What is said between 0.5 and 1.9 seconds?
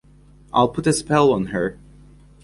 I'll put a spell on her.